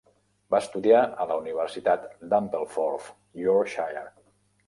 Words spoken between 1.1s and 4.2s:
a la universitat d'Ampleforth, Yorkshire.